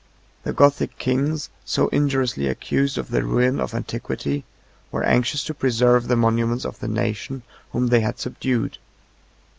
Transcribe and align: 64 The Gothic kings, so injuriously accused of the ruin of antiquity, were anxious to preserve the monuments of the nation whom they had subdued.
64 0.45 0.51
The 0.51 0.55
Gothic 0.57 0.97
kings, 0.97 1.49
so 1.63 1.87
injuriously 1.89 2.47
accused 2.47 2.97
of 2.97 3.11
the 3.11 3.21
ruin 3.21 3.59
of 3.59 3.75
antiquity, 3.75 4.43
were 4.91 5.03
anxious 5.03 5.43
to 5.43 5.53
preserve 5.53 6.07
the 6.07 6.15
monuments 6.15 6.65
of 6.65 6.79
the 6.79 6.87
nation 6.87 7.43
whom 7.71 7.89
they 7.89 7.99
had 7.99 8.17
subdued. 8.17 8.79